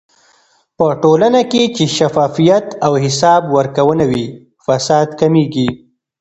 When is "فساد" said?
4.65-5.07